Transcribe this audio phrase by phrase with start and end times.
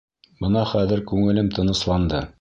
[0.45, 2.29] Бына хәҙер күңелем тынысланды.